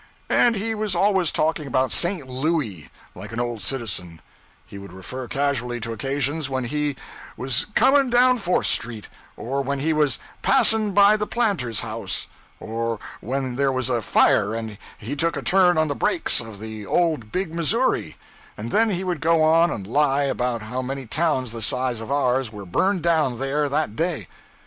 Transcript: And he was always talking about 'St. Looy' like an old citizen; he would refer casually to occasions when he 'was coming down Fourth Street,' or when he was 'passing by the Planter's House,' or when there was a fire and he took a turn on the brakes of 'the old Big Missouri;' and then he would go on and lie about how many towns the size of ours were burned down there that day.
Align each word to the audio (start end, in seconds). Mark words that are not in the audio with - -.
And 0.31 0.55
he 0.55 0.73
was 0.73 0.95
always 0.95 1.31
talking 1.31 1.67
about 1.67 1.91
'St. 1.91 2.27
Looy' 2.27 2.89
like 3.13 3.31
an 3.31 3.39
old 3.39 3.61
citizen; 3.61 4.19
he 4.65 4.79
would 4.79 4.91
refer 4.91 5.27
casually 5.27 5.79
to 5.79 5.93
occasions 5.93 6.49
when 6.49 6.63
he 6.63 6.95
'was 7.37 7.67
coming 7.75 8.09
down 8.09 8.39
Fourth 8.39 8.65
Street,' 8.65 9.09
or 9.37 9.61
when 9.61 9.77
he 9.77 9.93
was 9.93 10.17
'passing 10.41 10.93
by 10.93 11.17
the 11.17 11.27
Planter's 11.27 11.81
House,' 11.81 12.27
or 12.59 12.97
when 13.19 13.57
there 13.57 13.71
was 13.71 13.89
a 13.89 14.01
fire 14.01 14.55
and 14.55 14.79
he 14.97 15.15
took 15.15 15.37
a 15.37 15.43
turn 15.43 15.77
on 15.77 15.87
the 15.87 15.93
brakes 15.93 16.39
of 16.39 16.57
'the 16.57 16.83
old 16.83 17.31
Big 17.31 17.53
Missouri;' 17.53 18.17
and 18.57 18.71
then 18.71 18.89
he 18.89 19.03
would 19.03 19.21
go 19.21 19.43
on 19.43 19.69
and 19.69 19.85
lie 19.85 20.23
about 20.23 20.63
how 20.63 20.81
many 20.81 21.05
towns 21.05 21.51
the 21.51 21.61
size 21.61 22.01
of 22.01 22.11
ours 22.11 22.51
were 22.51 22.65
burned 22.65 23.03
down 23.03 23.37
there 23.37 23.69
that 23.69 23.95
day. 23.95 24.27